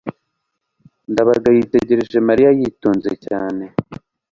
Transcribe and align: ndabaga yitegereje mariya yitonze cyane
ndabaga 1.11 1.47
yitegereje 1.57 2.17
mariya 2.27 2.49
yitonze 2.59 3.09
cyane 3.25 3.63